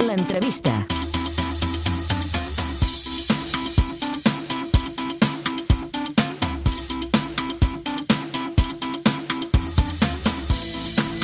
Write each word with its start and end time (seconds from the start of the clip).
La 0.00 0.14
entrevista. 0.14 0.86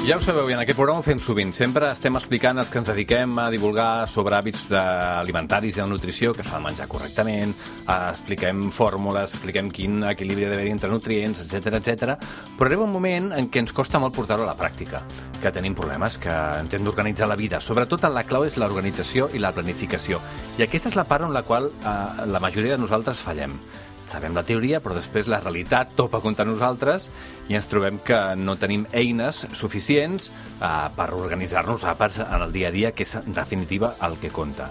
Ja 0.05 0.19
ho 0.19 0.21
sabeu, 0.21 0.51
i 0.51 0.53
en 0.53 0.61
aquest 0.61 0.77
programa 0.77 1.01
ho 1.01 1.05
fem 1.07 1.17
sovint. 1.17 1.55
Sempre 1.57 1.87
estem 1.89 2.13
explicant 2.19 2.59
els 2.61 2.69
que 2.69 2.77
ens 2.77 2.91
dediquem 2.91 3.39
a 3.41 3.47
divulgar 3.49 4.05
sobre 4.05 4.37
hàbits 4.37 4.67
alimentaris 4.77 5.79
i 5.79 5.81
de 5.81 5.87
nutrició, 5.89 6.35
que 6.37 6.45
s'ha 6.45 6.59
de 6.59 6.67
menjar 6.67 6.85
correctament, 6.93 7.55
eh, 7.57 7.95
expliquem 8.11 8.67
fórmules, 8.69 9.33
expliquem 9.33 9.71
quin 9.73 10.05
equilibri 10.11 10.45
ha 10.45 10.51
d'haver 10.51 10.67
entre 10.75 10.91
nutrients, 10.93 11.41
etc 11.47 11.79
etc. 11.81 12.19
Però 12.59 12.69
arriba 12.69 12.85
un 12.85 12.93
moment 12.93 13.33
en 13.33 13.49
què 13.49 13.65
ens 13.65 13.73
costa 13.73 13.99
molt 13.99 14.13
portar-ho 14.13 14.45
a 14.45 14.51
la 14.51 14.59
pràctica, 14.61 15.01
que 15.41 15.55
tenim 15.57 15.73
problemes, 15.73 16.21
que 16.21 16.37
ens 16.61 16.77
hem 16.77 16.85
d'organitzar 16.85 17.31
la 17.31 17.41
vida. 17.41 17.63
Sobretot 17.65 18.05
la 18.05 18.27
clau 18.29 18.45
és 18.45 18.61
l'organització 18.61 19.31
i 19.33 19.41
la 19.41 19.55
planificació. 19.57 20.21
I 20.59 20.69
aquesta 20.69 20.93
és 20.93 21.01
la 21.01 21.09
part 21.09 21.25
en 21.25 21.33
la 21.33 21.47
qual 21.49 21.73
eh, 21.73 22.29
la 22.29 22.45
majoria 22.45 22.77
de 22.77 22.85
nosaltres 22.85 23.25
fallem 23.25 23.57
sabem 24.11 24.35
la 24.37 24.45
teoria, 24.47 24.81
però 24.85 24.97
després 24.97 25.29
la 25.31 25.41
realitat 25.43 25.95
topa 25.99 26.21
contra 26.25 26.47
nosaltres 26.49 27.09
i 27.49 27.57
ens 27.59 27.69
trobem 27.71 28.01
que 28.05 28.19
no 28.41 28.57
tenim 28.61 28.87
eines 28.93 29.45
suficients 29.53 30.31
eh, 30.31 30.69
per 30.97 31.11
organitzar-nos 31.15 31.87
àpats 31.89 32.21
en 32.25 32.43
el 32.43 32.53
dia 32.53 32.69
a 32.69 32.75
dia, 32.75 32.93
que 32.93 33.07
és 33.07 33.17
en 33.21 33.35
definitiva 33.35 33.95
el 34.05 34.19
que 34.21 34.33
compta. 34.35 34.71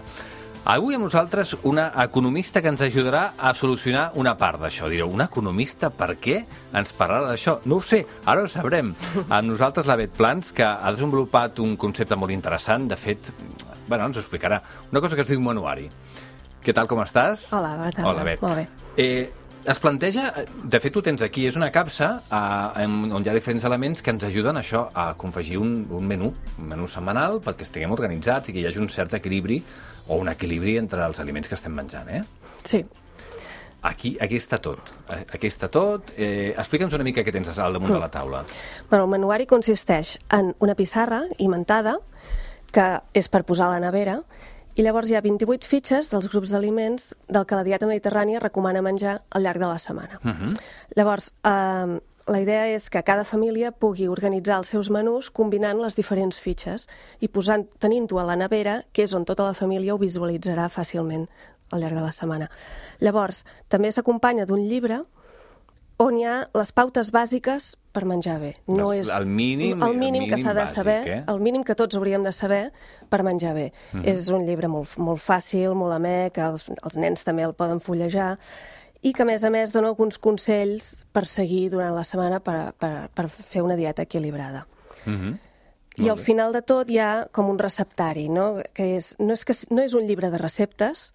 Avui 0.64 0.96
amb 0.96 1.04
nosaltres 1.04 1.58
una 1.68 1.90
economista 2.00 2.62
que 2.64 2.72
ens 2.72 2.80
ajudarà 2.86 3.34
a 3.36 3.50
solucionar 3.52 4.06
una 4.16 4.32
part 4.40 4.62
d'això. 4.62 4.88
Direu, 4.88 5.09
una 5.12 5.26
economista 5.28 5.90
per 5.92 6.14
què 6.16 6.38
ens 6.72 6.94
parlarà 6.95 7.34
d'això? 7.34 7.58
No 7.68 7.81
ho 7.81 7.84
sé, 7.84 8.06
ara 8.23 8.45
ho 8.45 8.48
sabrem. 8.48 8.94
Amb 9.26 9.50
nosaltres 9.50 9.90
la 9.92 9.98
Bet 10.00 10.16
Plans, 10.16 10.54
que 10.56 10.64
ha 10.64 10.94
desenvolupat 10.95 11.59
un 11.59 11.76
concepte 11.76 12.16
molt 12.16 12.31
interessant. 12.31 12.88
De 12.88 12.95
fet, 12.95 13.34
bueno, 13.90 14.06
ens 14.08 14.16
ho 14.16 14.23
explicarà. 14.23 14.62
Una 14.94 15.03
cosa 15.03 15.20
que 15.20 15.28
es 15.28 15.34
diu 15.34 15.44
manuari. 15.44 15.90
Què 16.64 16.72
tal, 16.72 16.88
com 16.88 17.03
estàs? 17.03 17.50
Hola, 17.52 17.75
bona 17.75 17.92
tarda. 17.92 18.08
Hola, 18.14 18.25
Bet. 18.31 18.47
Molt 18.47 18.62
bé. 18.62 18.83
Eh, 18.97 19.31
es 19.66 19.80
planteja, 19.80 20.33
de 20.63 20.80
fet 20.83 20.97
ho 20.97 21.02
tens 21.02 21.22
aquí, 21.23 21.45
és 21.47 21.55
una 21.55 21.69
capsa 21.72 22.09
eh, 22.27 22.86
on 22.86 23.23
hi 23.23 23.30
ha 23.31 23.35
diferents 23.35 23.63
elements 23.66 24.03
que 24.03 24.11
ens 24.11 24.25
ajuden 24.27 24.59
a 24.59 24.63
això, 24.63 24.83
a 24.94 25.13
confegir 25.17 25.58
un, 25.61 25.72
un 25.89 26.08
menú, 26.08 26.33
un 26.59 26.67
menú 26.67 26.88
setmanal 26.91 27.39
perquè 27.44 27.63
estiguem 27.66 27.94
organitzats 27.95 28.52
i 28.52 28.55
que 28.55 28.59
hi 28.59 28.67
hagi 28.67 28.81
un 28.83 28.91
cert 28.91 29.16
equilibri 29.17 29.61
o 30.09 30.19
un 30.19 30.27
equilibri 30.30 30.75
entre 30.81 31.05
els 31.08 31.23
aliments 31.23 31.47
que 31.47 31.55
estem 31.55 31.73
menjant, 31.73 32.11
eh? 32.11 32.22
Sí. 32.67 32.83
Aquí, 33.83 34.13
aquí 34.22 34.38
està 34.39 34.59
tot. 34.63 34.94
Eh, 35.11 35.23
Aquí 35.35 35.47
està 35.47 35.67
tot. 35.72 36.13
Eh, 36.16 36.53
Explica'ns 36.55 36.94
una 36.95 37.03
mica 37.03 37.23
què 37.23 37.31
tens 37.35 37.52
al 37.57 37.75
damunt 37.75 37.91
de 37.91 38.00
la 38.00 38.11
taula. 38.11 38.44
Bueno, 38.89 39.05
el 39.05 39.11
manuari 39.11 39.47
consisteix 39.47 40.17
en 40.31 40.53
una 40.63 40.75
pissarra 40.75 41.23
imantada, 41.38 41.97
que 42.72 42.85
és 43.13 43.28
per 43.30 43.44
posar 43.44 43.67
a 43.67 43.75
la 43.75 43.81
nevera, 43.83 44.22
i 44.75 44.81
llavors 44.81 45.11
hi 45.11 45.17
ha 45.17 45.21
28 45.21 45.67
fitxes 45.69 46.09
dels 46.09 46.29
grups 46.31 46.53
d'aliments 46.53 47.11
del 47.29 47.45
que 47.45 47.57
la 47.59 47.66
dieta 47.67 47.89
mediterrània 47.89 48.41
recomana 48.41 48.81
menjar 48.81 49.19
al 49.29 49.45
llarg 49.45 49.61
de 49.61 49.69
la 49.69 49.79
setmana. 49.79 50.19
Uh 50.23 50.31
-huh. 50.31 50.59
Llavors, 50.95 51.33
eh, 51.43 51.99
la 52.27 52.39
idea 52.39 52.67
és 52.67 52.89
que 52.89 53.03
cada 53.03 53.23
família 53.23 53.71
pugui 53.71 54.07
organitzar 54.07 54.57
els 54.57 54.67
seus 54.67 54.89
menús 54.89 55.29
combinant 55.29 55.79
les 55.81 55.95
diferents 55.95 56.39
fitxes 56.39 56.88
i 57.19 57.27
posant 57.27 57.67
tenint-ho 57.79 58.19
a 58.19 58.23
la 58.23 58.35
nevera, 58.35 58.83
que 58.94 59.03
és 59.03 59.13
on 59.13 59.25
tota 59.25 59.44
la 59.44 59.53
família 59.53 59.94
ho 59.94 59.97
visualitzarà 59.97 60.69
fàcilment 60.69 61.27
al 61.71 61.81
llarg 61.81 61.95
de 61.95 62.01
la 62.01 62.11
setmana. 62.11 62.49
Llavors, 62.99 63.44
també 63.67 63.91
s'acompanya 63.91 64.45
d'un 64.45 64.63
llibre 64.69 65.03
on 65.97 66.17
hi 66.17 66.23
ha 66.25 66.47
les 66.53 66.72
pautes 66.72 67.11
bàsiques 67.13 67.75
per 67.94 68.05
menjar 68.05 68.39
bé. 68.41 68.53
No 68.67 68.91
Les- 68.91 69.08
és 69.08 69.13
el 69.16 69.25
mínim- 69.25 69.81
el 69.83 69.95
mínim 69.97 70.23
el 70.23 70.30
que 70.30 70.38
s'ha 70.38 70.53
de 70.53 70.61
mínim 70.61 70.73
saber, 70.73 71.02
bàsic, 71.05 71.11
eh? 71.13 71.23
el 71.27 71.39
mínim 71.39 71.63
que 71.63 71.75
tots 71.75 71.95
hauríem 71.95 72.23
de 72.23 72.31
saber 72.31 72.72
per 73.09 73.23
menjar 73.23 73.53
bé. 73.53 73.72
És 74.03 74.30
un 74.30 74.45
llibre 74.45 74.67
molt, 74.67 74.97
molt 74.97 75.22
fàcil, 75.22 75.73
molt 75.75 75.94
amè, 75.94 76.31
que 76.31 76.41
els, 76.41 76.66
els 76.83 76.97
nens 76.97 77.23
també 77.23 77.44
el 77.44 77.53
poden 77.53 77.79
fullejar 77.79 78.38
i 79.03 79.12
que, 79.13 79.22
a 79.23 79.25
més 79.25 79.44
a 79.44 79.50
més, 79.50 79.72
dona 79.72 79.90
alguns 79.90 80.18
consells 80.18 81.06
per 81.12 81.25
seguir 81.25 81.69
durant 81.69 81.94
la 81.94 82.03
setmana 82.03 82.39
per, 82.39 82.73
per, 82.79 83.09
per 83.13 83.28
fer 83.29 83.62
una 83.62 83.75
dieta 83.75 84.01
equilibrada. 84.01 84.66
Uh 85.06 85.12
-huh. 85.12 85.38
I 85.97 86.09
al 86.09 86.18
final 86.18 86.51
de 86.53 86.62
tot 86.63 86.89
hi 86.89 86.97
ha 86.97 87.28
com 87.31 87.50
un 87.50 87.59
receptari, 87.59 88.28
no? 88.29 88.63
que 88.73 88.95
és, 88.95 89.16
no, 89.19 89.34
és 89.34 89.45
que, 89.45 89.53
no 89.69 89.81
és 89.84 89.94
un 89.94 90.07
llibre 90.07 90.31
de 90.31 90.38
receptes, 90.39 91.13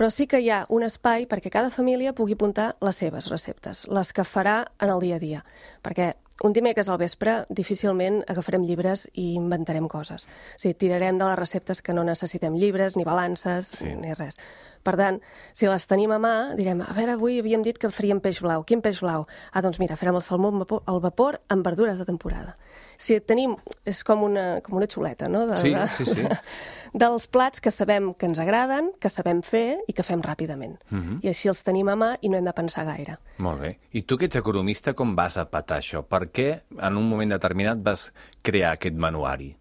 però 0.00 0.08
sí 0.08 0.24
que 0.24 0.38
hi 0.40 0.46
ha 0.48 0.62
un 0.72 0.80
espai 0.80 1.26
perquè 1.28 1.50
cada 1.52 1.68
família 1.68 2.14
pugui 2.16 2.32
apuntar 2.32 2.70
les 2.80 2.96
seves 2.96 3.26
receptes, 3.28 3.82
les 3.92 4.14
que 4.16 4.24
farà 4.24 4.62
en 4.80 4.88
el 4.88 5.02
dia 5.02 5.18
a 5.18 5.20
dia. 5.20 5.40
Perquè 5.84 6.14
un 6.40 6.54
dimecres 6.56 6.88
al 6.88 6.96
vespre 6.96 7.34
difícilment 7.50 8.22
agafarem 8.32 8.64
llibres 8.64 9.02
i 9.12 9.34
inventarem 9.34 9.90
coses. 9.92 10.24
O 10.24 10.62
sigui, 10.62 10.72
tirarem 10.80 11.20
de 11.20 11.28
les 11.28 11.36
receptes 11.36 11.82
que 11.84 11.92
no 11.92 12.06
necessitem 12.08 12.56
llibres, 12.56 12.96
ni 12.96 13.04
balances, 13.04 13.74
Sí. 13.76 13.92
ni 13.92 14.14
res. 14.14 14.40
Per 14.82 14.96
tant, 14.96 15.20
si 15.52 15.68
les 15.68 15.84
tenim 15.86 16.12
a 16.12 16.18
mà, 16.18 16.54
direm, 16.56 16.80
a 16.80 16.94
veure, 16.96 17.12
avui 17.12 17.38
havíem 17.38 17.60
dit 17.60 17.76
que 17.76 17.90
faríem 17.90 18.22
peix 18.24 18.40
blau. 18.40 18.64
Quin 18.64 18.80
peix 18.80 19.02
blau? 19.02 19.26
Ah, 19.52 19.60
doncs 19.60 19.78
mira, 19.78 19.96
farem 20.00 20.16
el 20.16 20.22
salmó 20.22 20.48
al 20.86 21.00
vapor 21.00 21.42
amb 21.50 21.62
verdures 21.62 21.98
de 21.98 22.06
temporada. 22.06 22.56
Si 23.00 23.16
tenim, 23.24 23.54
és 23.88 24.02
com 24.04 24.26
una, 24.26 24.60
com 24.64 24.76
una 24.76 24.88
xuleta, 24.90 25.28
no? 25.32 25.46
De, 25.48 25.56
Sí, 25.62 25.72
sí, 25.96 26.04
sí. 26.04 26.26
dels 26.92 27.26
plats 27.30 27.62
que 27.62 27.70
sabem 27.72 28.12
que 28.18 28.26
ens 28.28 28.40
agraden, 28.42 28.90
que 29.00 29.08
sabem 29.08 29.40
fer 29.46 29.78
i 29.88 29.94
que 29.96 30.04
fem 30.06 30.20
ràpidament. 30.22 30.76
Mhm. 30.90 31.20
I 31.24 31.32
així 31.32 31.48
els 31.48 31.62
tenim 31.64 31.88
a 31.88 31.96
mà 31.96 32.10
i 32.20 32.28
no 32.28 32.36
hem 32.38 32.44
de 32.44 32.52
pensar 32.56 32.84
gaire. 32.84 33.16
Molt 33.38 33.60
bé. 33.62 33.78
I 33.92 34.02
tu 34.02 34.18
que 34.18 34.26
ets 34.28 34.36
economista, 34.36 34.92
com 34.94 35.14
vas 35.16 35.38
a 35.38 35.46
patar 35.48 35.78
això? 35.80 36.02
Per 36.04 36.26
què 36.28 36.50
en 36.80 36.96
un 36.96 37.08
moment 37.08 37.30
determinat 37.30 37.80
vas 37.82 38.10
crear 38.42 38.74
aquest 38.74 38.94
manuari? 38.94 39.54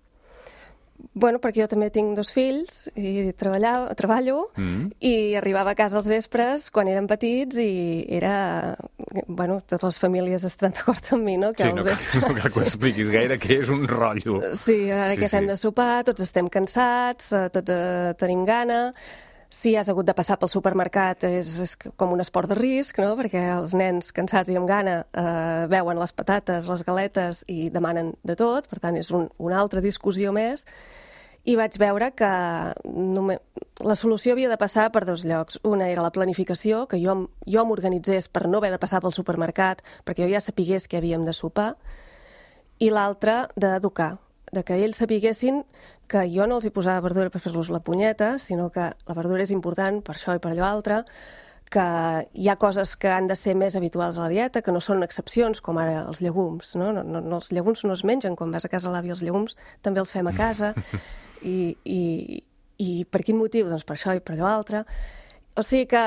Bueno, 1.14 1.40
perquè 1.40 1.62
jo 1.64 1.68
també 1.72 1.88
tinc 1.92 2.16
dos 2.18 2.30
fills 2.36 2.90
i 2.96 3.32
treballava, 3.40 3.94
treballo 3.96 4.50
Mm. 4.58 4.90
i 5.00 5.36
arribava 5.40 5.72
a 5.72 5.76
casa 5.76 5.98
els 5.98 6.08
vespres 6.08 6.70
quan 6.72 6.88
eren 6.92 7.08
petits 7.08 7.58
i 7.58 8.06
era... 8.10 8.76
Bueno, 9.28 9.62
totes 9.66 9.84
les 9.84 10.00
famílies 10.00 10.44
estan 10.44 10.72
d'acord 10.76 11.12
amb 11.16 11.24
mi, 11.26 11.38
no? 11.38 11.54
Sí, 11.58 11.64
al 11.70 11.76
no 11.76 11.84
vespre- 11.88 12.22
no 12.28 12.36
cal 12.36 12.52
que 12.52 12.60
ho 12.60 12.64
expliquis 12.68 13.10
gaire, 13.10 13.40
que 13.40 13.60
és 13.62 13.70
un 13.70 13.88
rotllo. 13.88 14.40
Sí, 14.56 14.90
ara 14.92 15.10
Sí, 15.12 15.16
sí, 15.16 15.22
que 15.24 15.30
fem 15.32 15.48
sí. 15.48 15.54
de 15.54 15.58
sopar, 15.58 16.04
tots 16.06 16.22
estem 16.28 16.50
cansats, 16.50 17.32
eh, 17.34 17.48
tots 17.50 17.72
eh, 17.74 18.14
tenim 18.20 18.46
gana. 18.46 18.94
Si 19.50 19.74
has 19.76 19.90
hagut 19.90 20.06
de 20.06 20.14
passar 20.14 20.36
pel 20.38 20.52
supermercat 20.52 21.24
és, 21.26 21.56
és 21.64 21.72
com 21.98 22.12
un 22.14 22.22
esport 22.22 22.52
de 22.52 22.58
risc, 22.58 23.00
no? 23.02 23.16
perquè 23.18 23.42
els 23.56 23.74
nens 23.74 24.12
cansats 24.14 24.52
i 24.54 24.58
amb 24.60 24.70
gana 24.70 25.00
eh, 25.10 25.66
veuen 25.72 25.98
les 25.98 26.14
patates, 26.14 26.70
les 26.70 26.84
galetes 26.86 27.42
i 27.50 27.72
demanen 27.74 28.14
de 28.22 28.36
tot, 28.38 28.70
per 28.70 28.78
tant 28.84 29.00
és 29.00 29.10
un, 29.10 29.26
una 29.42 29.58
altra 29.58 29.82
discussió 29.82 30.32
més. 30.36 30.68
I 31.50 31.56
vaig 31.58 31.80
veure 31.82 32.12
que 32.14 32.30
només... 32.86 33.42
la 33.82 33.96
solució 33.98 34.36
havia 34.36 34.52
de 34.52 34.60
passar 34.62 34.92
per 34.94 35.02
dos 35.08 35.26
llocs. 35.26 35.58
Una 35.66 35.88
era 35.90 36.06
la 36.06 36.14
planificació, 36.14 36.84
que 36.86 37.00
jo, 37.02 37.16
jo 37.50 37.66
m'organitzés 37.66 38.30
per 38.30 38.46
no 38.46 38.60
haver 38.62 38.76
de 38.76 38.82
passar 38.82 39.02
pel 39.02 39.16
supermercat, 39.18 39.82
perquè 40.06 40.28
jo 40.28 40.34
ja 40.36 40.44
sapigués 40.46 40.86
que 40.86 41.00
havíem 41.02 41.26
de 41.26 41.34
sopar, 41.34 41.72
i 42.78 42.92
l'altra 42.94 43.48
d'educar, 43.58 44.20
de 44.52 44.64
que 44.66 44.80
ells 44.80 45.02
sapiguessin 45.02 45.64
que 46.10 46.24
jo 46.34 46.48
no 46.50 46.58
els 46.58 46.66
hi 46.66 46.74
posava 46.74 47.04
verdura 47.06 47.30
per 47.30 47.42
fer-los 47.44 47.70
la 47.70 47.84
punyeta, 47.86 48.38
sinó 48.42 48.70
que 48.74 48.90
la 48.90 49.16
verdura 49.18 49.46
és 49.46 49.54
important 49.54 50.02
per 50.06 50.16
això 50.16 50.34
i 50.36 50.42
per 50.42 50.54
allò 50.56 50.66
altre, 50.66 51.04
que 51.70 51.86
hi 52.34 52.50
ha 52.50 52.58
coses 52.58 52.96
que 52.98 53.12
han 53.14 53.28
de 53.30 53.38
ser 53.38 53.54
més 53.56 53.76
habituals 53.78 54.18
a 54.18 54.24
la 54.26 54.32
dieta, 54.32 54.64
que 54.66 54.74
no 54.74 54.82
són 54.82 55.06
excepcions, 55.06 55.62
com 55.62 55.78
ara 55.78 56.02
els 56.02 56.22
llegums. 56.26 56.74
No? 56.80 56.90
No, 56.96 57.04
no, 57.06 57.22
els 57.38 57.52
llegums 57.54 57.86
no 57.86 57.94
es 57.94 58.04
mengen. 58.04 58.36
Quan 58.36 58.50
vas 58.52 58.66
a 58.66 58.72
casa 58.74 58.90
a 58.90 58.94
l'avi, 58.96 59.14
els 59.14 59.22
llegums 59.22 59.56
també 59.86 60.02
els 60.02 60.12
fem 60.12 60.28
a 60.28 60.34
casa. 60.34 60.74
I, 61.46 61.78
i, 61.86 62.02
I 62.82 62.90
per 63.06 63.22
quin 63.24 63.38
motiu? 63.38 63.70
Doncs 63.70 63.86
per 63.86 64.00
això 64.00 64.18
i 64.18 64.24
per 64.24 64.34
allò 64.36 64.50
altre. 64.50 64.82
O 65.54 65.64
sigui 65.64 65.86
que, 65.94 66.04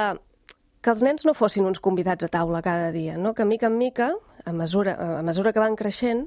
que 0.83 0.91
els 0.91 1.07
nens 1.07 1.25
no 1.29 1.37
fossin 1.39 1.69
uns 1.71 1.81
convidats 1.81 2.27
a 2.27 2.33
taula 2.33 2.63
cada 2.65 2.91
dia, 2.91 3.15
no? 3.17 3.33
que 3.33 3.47
mica 3.47 3.71
en 3.71 3.79
mica, 3.79 4.11
a 4.45 4.53
mesura, 4.53 4.97
a 5.21 5.23
mesura 5.23 5.55
que 5.55 5.63
van 5.63 5.79
creixent, 5.79 6.27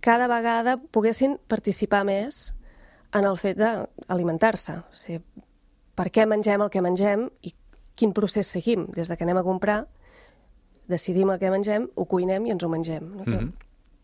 cada 0.00 0.28
vegada 0.30 0.76
poguessin 0.92 1.38
participar 1.48 2.02
més 2.08 2.50
en 3.16 3.26
el 3.26 3.38
fet 3.40 3.58
d'alimentar-se. 3.60 4.76
O 4.80 4.98
sigui, 4.98 5.22
per 5.96 6.08
què 6.14 6.26
mengem 6.28 6.62
el 6.64 6.70
que 6.72 6.82
mengem 6.84 7.26
i 7.44 7.54
quin 7.98 8.14
procés 8.16 8.48
seguim. 8.48 8.86
Des 8.96 9.10
de 9.10 9.16
que 9.16 9.26
anem 9.26 9.40
a 9.40 9.46
comprar, 9.46 9.82
decidim 10.88 11.32
el 11.32 11.40
que 11.42 11.50
mengem, 11.52 11.88
ho 11.94 12.06
cuinem 12.08 12.46
i 12.46 12.54
ens 12.54 12.64
ho 12.64 12.70
mengem. 12.72 13.10
No? 13.18 13.26
Que, 13.26 13.42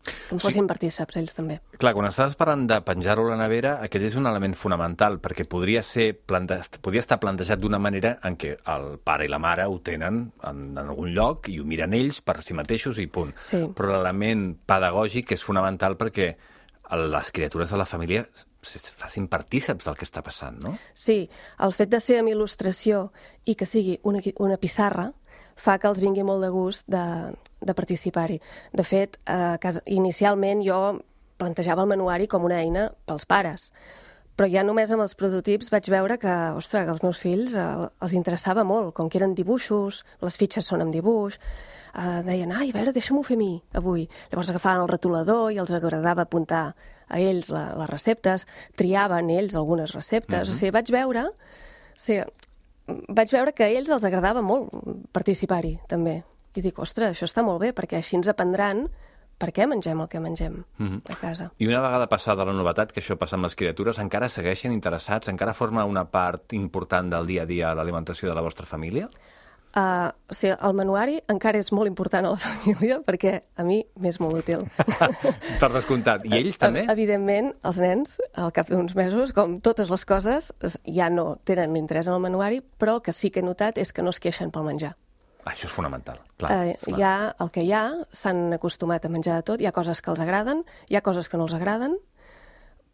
que 0.07 0.35
en 0.35 0.41
fossin 0.41 0.67
partíceps, 0.69 1.19
ells 1.19 1.37
també. 1.37 1.59
Clar, 1.77 1.93
quan 1.97 2.09
estàs 2.09 2.37
parlant 2.39 2.65
de 2.69 2.79
penjar-ho 2.85 3.27
a 3.27 3.33
la 3.33 3.39
nevera, 3.43 3.77
aquest 3.85 4.09
és 4.09 4.17
un 4.19 4.29
element 4.29 4.55
fonamental, 4.57 5.19
perquè 5.23 5.47
podria, 5.49 5.83
ser 5.85 6.13
plante... 6.17 6.59
podria 6.81 7.03
estar 7.03 7.19
plantejat 7.23 7.61
d'una 7.61 7.79
manera 7.83 8.17
en 8.27 8.37
què 8.39 8.55
el 8.73 8.89
pare 9.03 9.27
i 9.27 9.31
la 9.31 9.41
mare 9.43 9.67
ho 9.67 9.79
tenen 9.85 10.23
en, 10.49 10.67
en 10.73 10.83
algun 10.83 11.13
lloc 11.15 11.51
i 11.53 11.59
ho 11.59 11.65
miren 11.67 11.95
ells 11.97 12.21
per 12.25 12.39
si 12.41 12.57
mateixos 12.57 13.01
i 13.03 13.07
punt. 13.11 13.33
Sí. 13.43 13.63
Però 13.77 13.93
l'element 13.95 14.49
pedagògic 14.67 15.35
és 15.37 15.45
fonamental 15.45 15.99
perquè 15.99 16.31
les 16.95 17.31
criatures 17.31 17.69
de 17.69 17.77
la 17.77 17.85
família 17.85 18.23
es 18.75 18.91
facin 18.95 19.27
partíceps 19.31 19.85
del 19.85 19.95
que 19.95 20.05
està 20.07 20.23
passant, 20.23 20.57
no? 20.63 20.73
Sí, 20.95 21.27
el 21.63 21.73
fet 21.75 21.91
de 21.91 21.99
ser 22.03 22.19
amb 22.21 22.31
il·lustració 22.31 23.07
i 23.47 23.55
que 23.55 23.67
sigui 23.67 23.97
una, 24.07 24.21
una 24.43 24.57
pissarra 24.59 25.11
fa 25.57 25.77
que 25.81 25.89
els 25.89 26.01
vingui 26.03 26.23
molt 26.23 26.45
de 26.45 26.49
gust 26.53 26.87
de, 26.87 27.03
de 27.59 27.73
participar-hi. 27.77 28.39
De 28.73 28.85
fet, 28.85 29.17
a 29.25 29.57
casa, 29.61 29.81
inicialment 29.85 30.61
jo 30.65 30.81
plantejava 31.37 31.83
el 31.83 31.91
manuari 31.91 32.29
com 32.29 32.45
una 32.45 32.61
eina 32.61 32.91
pels 33.05 33.25
pares, 33.29 33.71
Però 34.37 34.45
ja 34.53 34.61
només 34.61 34.91
amb 34.93 35.01
els 35.01 35.15
prototips 35.17 35.71
vaig 35.73 35.87
veure 35.89 36.19
que, 36.21 36.33
ostres, 36.59 36.83
que 36.85 36.93
als 36.93 37.01
meus 37.01 37.17
fills 37.17 37.55
eh, 37.57 37.63
els 38.05 38.13
interessava 38.13 38.61
molt, 38.67 38.91
com 38.93 39.09
que 39.09 39.17
eren 39.17 39.33
dibuixos, 39.33 40.03
les 40.21 40.37
fitxes 40.37 40.67
són 40.69 40.83
amb 40.83 40.93
dibuix, 40.93 41.39
eh, 41.39 42.19
deien, 42.27 42.53
ai, 42.53 42.69
a 42.69 42.75
veure, 42.75 42.93
deixa'm-ho 42.93 43.23
fer 43.25 43.39
a 43.39 43.41
mi, 43.41 43.55
avui. 43.81 44.05
Llavors 44.29 44.51
agafaven 44.53 44.83
el 44.83 44.91
retolador 44.91 45.49
i 45.55 45.57
els 45.63 45.73
agradava 45.73 46.27
apuntar 46.27 46.67
a 47.09 47.21
ells 47.23 47.49
la, 47.49 47.71
les 47.81 47.89
receptes, 47.89 48.45
triaven 48.77 49.31
ells 49.33 49.57
algunes 49.57 49.95
receptes, 49.97 50.43
mm 50.43 50.51
-hmm. 50.51 50.53
o 50.53 50.59
sigui, 50.59 50.75
vaig 50.77 50.91
veure... 50.93 51.25
O 51.97 51.99
sigui, 51.99 52.21
vaig 52.87 53.31
veure 53.33 53.53
que 53.53 53.65
a 53.65 53.73
ells 53.73 53.91
els 53.93 54.05
agradava 54.07 54.41
molt 54.41 54.71
participar-hi, 55.15 55.77
també. 55.87 56.21
I 56.57 56.63
dic, 56.63 56.79
ostres, 56.79 57.13
això 57.13 57.27
està 57.27 57.43
molt 57.45 57.61
bé, 57.61 57.73
perquè 57.75 57.99
així 57.99 58.17
ens 58.17 58.29
aprendran 58.31 58.87
per 59.37 59.51
què 59.53 59.67
mengem 59.69 59.99
el 60.01 60.09
que 60.09 60.19
mengem 60.19 60.63
mm 60.77 60.87
-hmm. 60.87 61.11
a 61.11 61.15
casa. 61.15 61.51
I 61.57 61.67
una 61.67 61.81
vegada 61.81 62.07
passada 62.07 62.45
la 62.45 62.53
novetat, 62.53 62.91
que 62.91 63.01
això 63.01 63.15
passa 63.17 63.35
amb 63.35 63.43
les 63.43 63.55
criatures, 63.55 63.99
encara 63.99 64.29
segueixen 64.29 64.71
interessats? 64.71 65.27
Encara 65.27 65.53
forma 65.53 65.85
una 65.85 66.05
part 66.05 66.53
important 66.53 67.09
del 67.11 67.27
dia 67.27 67.43
a 67.43 67.45
dia 67.45 67.75
l'alimentació 67.75 68.29
de 68.29 68.35
la 68.35 68.41
vostra 68.41 68.65
família? 68.65 69.07
Uh, 69.77 70.09
o 70.31 70.33
sigui, 70.33 70.55
el 70.55 70.73
manuari 70.73 71.19
encara 71.29 71.59
és 71.61 71.67
molt 71.75 71.85
important 71.85 72.25
a 72.25 72.31
la 72.33 72.39
família 72.47 72.95
perquè 73.05 73.33
a 73.61 73.65
mi 73.67 73.83
m'és 74.01 74.17
molt 74.23 74.39
útil. 74.39 74.63
per 75.61 75.69
descomptat. 75.75 76.25
I 76.25 76.39
ells 76.39 76.57
també? 76.57 76.87
Evidentment, 76.89 77.51
els 77.67 77.81
nens, 77.83 78.15
al 78.33 78.49
cap 78.55 78.71
d'uns 78.73 78.95
mesos, 78.97 79.35
com 79.37 79.59
totes 79.61 79.91
les 79.93 80.05
coses, 80.09 80.49
ja 80.81 81.11
no 81.13 81.35
tenen 81.45 81.77
interès 81.77 82.09
en 82.09 82.17
el 82.17 82.23
manuari, 82.23 82.63
però 82.81 82.97
el 82.97 83.03
que 83.05 83.13
sí 83.13 83.29
que 83.29 83.43
he 83.43 83.45
notat 83.45 83.77
és 83.77 83.93
que 83.93 84.01
no 84.01 84.15
es 84.15 84.21
queixen 84.23 84.49
pel 84.55 84.65
menjar. 84.65 84.95
Això 85.45 85.69
és 85.69 85.77
fonamental, 85.77 86.23
clar. 86.41 86.51
Eh, 86.57 86.73
clar. 86.81 86.97
Hi 86.97 87.05
ha 87.05 87.13
el 87.45 87.53
que 87.53 87.63
hi 87.63 87.71
ha, 87.71 87.85
s'han 88.11 88.57
acostumat 88.57 89.05
a 89.05 89.13
menjar 89.13 89.37
de 89.37 89.45
tot, 89.51 89.61
hi 89.61 89.69
ha 89.69 89.75
coses 89.75 90.01
que 90.01 90.09
els 90.11 90.23
agraden, 90.25 90.65
hi 90.89 90.97
ha 90.97 91.05
coses 91.05 91.29
que 91.29 91.37
no 91.37 91.45
els 91.45 91.53
agraden, 91.55 91.95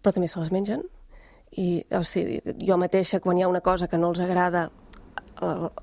però 0.03 0.13
també 0.13 0.27
se 0.27 0.44
les 0.44 0.51
mengen. 0.51 0.83
I 1.56 1.85
o 1.95 2.03
sigui, 2.03 2.41
jo 2.59 2.75
mateixa, 2.81 3.24
quan 3.24 3.39
hi 3.39 3.45
ha 3.45 3.50
una 3.50 3.63
cosa 3.63 3.88
que 3.88 3.97
no 3.97 4.12
els 4.12 4.19
agrada, 4.19 4.68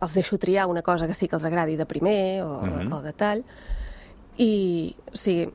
els 0.00 0.14
deixo 0.14 0.38
triar 0.38 0.66
una 0.70 0.82
cosa 0.82 1.06
que 1.06 1.14
sí 1.14 1.28
que 1.28 1.36
els 1.36 1.44
agradi 1.44 1.76
de 1.76 1.86
primer 1.86 2.42
o, 2.42 2.60
mhm. 2.62 2.80
-huh. 2.80 2.98
o 2.98 3.02
de 3.02 3.12
tall. 3.12 3.44
I, 4.38 4.96
o 5.12 5.16
sigui, 5.16 5.48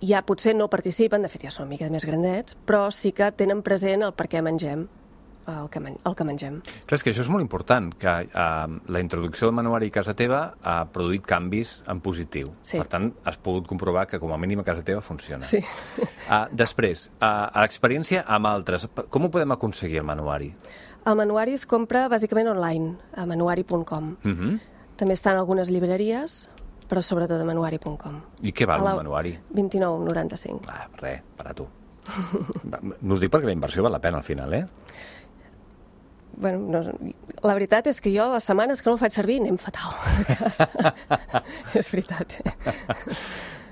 ja 0.00 0.22
potser 0.22 0.54
no 0.54 0.68
participen, 0.68 1.22
de 1.22 1.28
fet 1.28 1.42
ja 1.42 1.50
són 1.50 1.66
una 1.66 1.70
mica 1.70 1.88
més 1.88 2.04
grandets, 2.04 2.56
però 2.66 2.90
sí 2.90 3.12
que 3.12 3.30
tenen 3.32 3.62
present 3.62 4.02
el 4.02 4.12
per 4.12 4.28
què 4.28 4.42
mengem 4.42 4.88
el 5.46 5.68
que, 5.70 5.80
men 5.80 5.96
el 6.04 6.14
que 6.18 6.24
mengem. 6.26 6.58
Clar, 6.86 6.98
és 6.98 7.04
que 7.04 7.12
això 7.12 7.22
és 7.24 7.30
molt 7.30 7.44
important, 7.44 7.88
que 8.00 8.14
uh, 8.26 8.76
la 8.92 9.02
introducció 9.02 9.46
del 9.46 9.54
manuari 9.54 9.90
a 9.92 9.94
casa 9.94 10.14
teva 10.18 10.40
ha 10.62 10.76
produït 10.92 11.26
canvis 11.28 11.76
en 11.90 12.00
positiu. 12.04 12.50
Sí. 12.66 12.80
Per 12.80 12.86
tant, 12.90 13.12
has 13.24 13.38
pogut 13.42 13.68
comprovar 13.70 14.06
que 14.10 14.20
com 14.22 14.32
a 14.34 14.40
mínim 14.42 14.62
a 14.62 14.66
casa 14.66 14.84
teva 14.86 15.04
funciona. 15.06 15.46
Sí. 15.46 15.62
Uh, 16.26 16.46
després, 16.50 17.06
a 17.22 17.62
l'experiència 17.62 18.24
amb 18.26 18.50
altres, 18.50 18.88
com 19.10 19.28
ho 19.28 19.32
podem 19.32 19.54
aconseguir, 19.54 20.02
el 20.02 20.08
manuari? 20.08 20.50
El 21.06 21.14
manuari 21.14 21.54
es 21.54 21.64
compra 21.70 22.08
bàsicament 22.10 22.48
online, 22.50 22.96
a 23.14 23.26
manuari.com. 23.26 24.16
Uh 24.24 24.30
-huh. 24.30 24.60
També 24.96 25.14
estan 25.14 25.36
algunes 25.36 25.68
llibreries, 25.70 26.48
però 26.88 27.02
sobretot 27.02 27.40
a 27.40 27.44
manuari.com. 27.44 28.20
I 28.42 28.52
què 28.52 28.66
val 28.66 28.80
un 28.80 28.96
manuari? 28.96 29.38
29,95. 29.54 30.60
Ah, 30.68 30.88
res, 30.96 31.22
per 31.36 31.48
a 31.48 31.54
tu. 31.54 31.66
no 33.00 33.14
ho 33.14 33.18
dic 33.18 33.30
perquè 33.32 33.44
la 33.44 33.52
inversió 33.52 33.82
val 33.82 33.92
la 33.92 34.00
pena 34.00 34.18
al 34.18 34.24
final, 34.24 34.54
eh? 34.54 34.66
bueno, 36.36 36.58
no, 36.58 36.82
la 37.42 37.54
veritat 37.54 37.86
és 37.86 38.00
que 38.00 38.12
jo 38.12 38.28
les 38.32 38.44
setmanes 38.44 38.82
que 38.82 38.90
no 38.90 38.96
el 38.96 39.00
faig 39.00 39.14
servir 39.14 39.40
anem 39.40 39.56
fatal 39.56 39.94
és 41.80 41.90
veritat. 41.90 42.36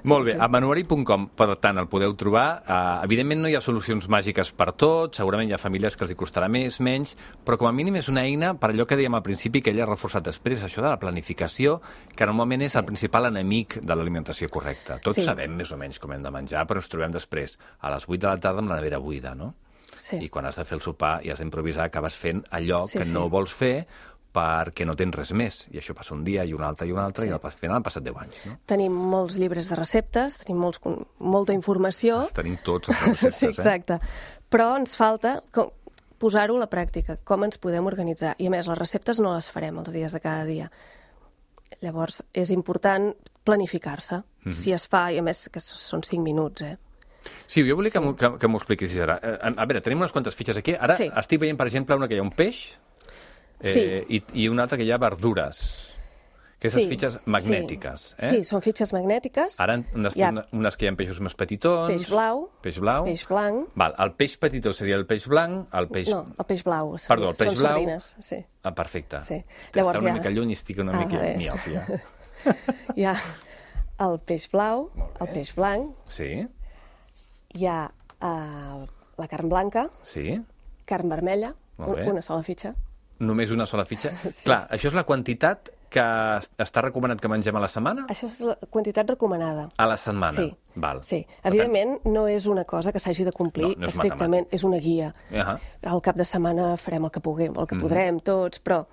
Molt 0.04 0.26
bé, 0.28 0.34
sí, 0.34 0.40
a 0.40 0.48
manuari.com, 0.52 1.22
per 1.32 1.46
tant, 1.64 1.78
el 1.80 1.88
podeu 1.88 2.12
trobar. 2.20 2.44
Uh, 2.60 3.04
evidentment 3.06 3.40
no 3.40 3.48
hi 3.48 3.54
ha 3.56 3.62
solucions 3.64 4.04
màgiques 4.12 4.50
per 4.52 4.74
tot, 4.76 5.16
segurament 5.16 5.48
hi 5.48 5.54
ha 5.56 5.60
famílies 5.60 5.96
que 5.96 6.04
els 6.04 6.12
hi 6.12 6.18
costarà 6.20 6.50
més, 6.52 6.76
menys, 6.84 7.14
però 7.46 7.56
com 7.60 7.70
a 7.70 7.72
mínim 7.72 7.96
és 7.96 8.10
una 8.12 8.26
eina 8.28 8.52
per 8.60 8.74
allò 8.74 8.84
que 8.88 8.98
dèiem 9.00 9.16
al 9.16 9.24
principi, 9.24 9.62
que 9.64 9.72
ella 9.72 9.86
ha 9.86 9.88
reforçat 9.88 10.26
després, 10.28 10.60
això 10.66 10.84
de 10.84 10.90
la 10.90 11.00
planificació, 11.00 11.78
que 12.12 12.28
normalment 12.28 12.66
és 12.66 12.74
sí. 12.76 12.80
el 12.82 12.88
principal 12.90 13.30
enemic 13.32 13.78
de 13.80 13.96
l'alimentació 13.96 14.52
correcta. 14.52 15.00
Tots 15.00 15.22
sí. 15.22 15.24
sabem 15.24 15.56
més 15.56 15.72
o 15.72 15.80
menys 15.80 16.02
com 16.02 16.12
hem 16.12 16.24
de 16.24 16.34
menjar, 16.36 16.66
però 16.68 16.84
ens 16.84 16.92
trobem 16.92 17.14
després, 17.16 17.56
a 17.80 17.96
les 17.96 18.04
8 18.04 18.20
de 18.20 18.28
la 18.28 18.36
tarda, 18.36 18.60
amb 18.60 18.74
la 18.74 18.82
nevera 18.82 19.00
buida, 19.00 19.32
no? 19.38 19.54
Sí. 20.04 20.18
I 20.20 20.28
quan 20.28 20.44
has 20.44 20.58
de 20.60 20.66
fer 20.68 20.76
el 20.76 20.82
sopar 20.84 21.14
i 21.24 21.30
has 21.32 21.40
d'improvisar, 21.40 21.86
acabes 21.88 22.18
fent 22.20 22.42
allò 22.52 22.82
sí, 22.90 22.98
que 22.98 23.06
sí. 23.08 23.14
no 23.14 23.30
vols 23.32 23.54
fer 23.56 23.86
perquè 24.34 24.86
no 24.88 24.96
tens 24.98 25.14
res 25.14 25.32
més. 25.36 25.60
I 25.70 25.78
això 25.80 25.94
passa 25.96 26.14
un 26.16 26.24
dia 26.26 26.44
i 26.44 26.54
un 26.56 26.64
altre 26.66 26.88
i 26.88 26.92
un 26.94 27.00
altre 27.02 27.26
sí. 27.26 27.30
i 27.30 27.34
al 27.34 27.54
final 27.54 27.78
han 27.78 27.86
passat 27.86 28.04
10 28.06 28.20
anys. 28.24 28.40
No? 28.48 28.56
Tenim 28.70 28.96
molts 29.14 29.38
llibres 29.40 29.70
de 29.70 29.78
receptes, 29.78 30.40
tenim 30.42 30.60
molts, 30.64 30.82
molta 31.18 31.54
informació. 31.56 32.24
Els 32.26 32.34
tenim 32.36 32.58
tots, 32.66 32.90
els 32.90 33.22
receptes, 33.22 33.38
sí, 33.40 33.52
exacte. 33.52 34.00
Eh? 34.00 34.42
Però 34.50 34.72
ens 34.78 34.96
falta 34.98 35.38
posar-ho 36.18 36.58
a 36.58 36.64
la 36.64 36.70
pràctica, 36.70 37.18
com 37.26 37.46
ens 37.46 37.60
podem 37.62 37.86
organitzar. 37.90 38.34
I 38.38 38.48
a 38.48 38.54
més, 38.54 38.68
les 38.70 38.80
receptes 38.80 39.20
no 39.22 39.34
les 39.34 39.50
farem 39.52 39.78
els 39.82 39.92
dies 39.94 40.14
de 40.14 40.22
cada 40.24 40.46
dia. 40.48 40.70
Llavors, 41.82 42.22
és 42.32 42.50
important 42.54 43.12
planificar-se. 43.44 44.16
Mm 44.16 44.50
-hmm. 44.50 44.52
Si 44.52 44.72
es 44.72 44.86
fa, 44.88 45.10
i 45.12 45.18
a 45.18 45.22
més 45.22 45.48
que 45.52 45.60
són 45.60 46.02
5 46.02 46.22
minuts, 46.22 46.62
eh? 46.62 46.76
Sí, 47.46 47.68
jo 47.68 47.76
volia 47.76 47.90
sí. 47.90 47.98
que, 47.98 48.14
que, 48.16 48.38
que 48.38 48.48
m'ho 48.48 48.58
expliquessis 48.58 48.98
ara. 48.98 49.14
A, 49.14 49.28
eh, 49.48 49.54
a 49.56 49.66
veure, 49.66 49.80
tenim 49.80 49.98
unes 49.98 50.12
quantes 50.12 50.34
fitxes 50.34 50.56
aquí. 50.56 50.74
Ara 50.78 50.96
sí. 50.96 51.10
estic 51.16 51.40
veient, 51.40 51.58
per 51.58 51.66
exemple, 51.66 51.96
una 51.96 52.08
que 52.08 52.14
hi 52.14 52.18
ha 52.18 52.22
un 52.22 52.30
peix 52.30 52.78
eh, 53.64 53.74
sí. 53.74 53.82
i, 54.16 54.22
i 54.44 54.46
una 54.52 54.66
altra 54.66 54.78
que 54.80 54.86
hi 54.86 54.92
ha 54.94 55.00
verdures. 55.02 55.90
Aquestes 56.54 56.80
sí, 56.80 56.88
fitxes 56.88 57.16
magnètiques. 57.28 58.04
Sí. 58.14 58.16
Eh? 58.22 58.28
sí, 58.30 58.44
són 58.48 58.62
fitxes 58.64 58.94
magnètiques. 58.96 59.58
Ara 59.60 59.76
unes, 59.98 60.16
ha... 60.16 60.30
unes 60.56 60.78
que 60.80 60.86
hi 60.86 60.88
ha 60.88 60.94
peixos 60.96 61.20
més 61.24 61.36
petitons. 61.36 61.92
Peix 61.92 62.08
blau. 62.08 62.46
Peix 62.64 62.80
blau. 62.80 63.04
Peix 63.10 63.26
blanc. 63.28 63.68
Val, 63.82 63.96
el 64.00 64.14
peix 64.16 64.38
petitó 64.40 64.72
seria 64.72 64.96
el 64.96 65.04
peix 65.10 65.28
blanc, 65.28 65.66
el 65.76 65.90
peix... 65.92 66.08
No, 66.14 66.22
el 66.38 66.48
peix 66.48 66.64
blau. 66.64 66.94
Seria. 66.96 67.12
Perdó, 67.12 67.34
el 67.34 67.40
peix 67.42 67.52
són 67.52 67.60
blau. 67.60 67.76
Sardines, 67.82 68.10
sí. 68.24 68.40
Ah, 68.64 68.72
perfecte. 68.72 69.20
Sí. 69.28 69.42
Llavors, 69.76 69.98
Està 69.98 70.06
una 70.06 70.14
ja... 70.14 70.18
mica 70.22 70.32
lluny 70.32 70.54
i 70.54 70.56
estic 70.56 70.80
una 70.80 70.96
ah, 70.96 71.04
mica 71.04 71.20
bé. 71.20 71.34
miòpia. 71.42 71.84
hi 72.96 73.08
ha 73.10 73.16
el 74.08 74.20
peix 74.24 74.48
blau, 74.54 74.88
el 75.20 75.34
peix 75.36 75.52
blanc. 75.58 75.92
Sí 76.08 76.46
hi 77.54 77.66
ha 77.70 77.78
uh, 77.86 78.86
la 79.16 79.28
carn 79.30 79.48
blanca, 79.48 79.88
sí. 80.02 80.40
carn 80.84 81.08
vermella, 81.08 81.54
una 81.78 82.22
sola 82.22 82.42
fitxa. 82.42 82.74
Només 83.18 83.52
una 83.54 83.66
sola 83.66 83.84
fitxa? 83.84 84.10
sí. 84.30 84.44
Clar, 84.44 84.64
això 84.74 84.90
és 84.90 84.96
la 84.96 85.04
quantitat 85.06 85.70
que 85.94 86.04
està 86.58 86.82
recomanat 86.82 87.20
que 87.22 87.30
mengem 87.30 87.54
a 87.54 87.62
la 87.62 87.68
setmana? 87.70 88.08
Això 88.10 88.26
és 88.26 88.40
la 88.42 88.56
quantitat 88.70 89.12
recomanada. 89.12 89.68
A 89.78 89.86
la 89.86 89.96
setmana? 90.00 90.34
Sí. 90.34 90.48
Val. 90.82 91.04
Sí. 91.06 91.20
Evidentment, 91.46 92.00
no 92.10 92.24
és 92.26 92.48
una 92.50 92.64
cosa 92.66 92.90
que 92.92 92.98
s'hagi 92.98 93.26
de 93.28 93.32
complir 93.36 93.68
no, 93.68 93.84
no 93.84 93.86
és 93.86 93.94
estrictament, 93.94 94.48
matemàtic. 94.48 94.58
és 94.58 94.64
una 94.66 94.80
guia. 94.82 95.14
Uh 95.30 95.38
-huh. 95.38 95.58
Al 95.94 96.02
cap 96.02 96.16
de 96.16 96.24
setmana 96.24 96.76
farem 96.76 97.04
el 97.04 97.10
que 97.10 97.20
puguem, 97.20 97.54
el 97.54 97.66
que 97.66 97.74
uh 97.74 97.78
mhm. 97.78 97.84
-huh. 97.84 97.88
podrem 97.88 98.20
tots, 98.20 98.60
però 98.62 98.86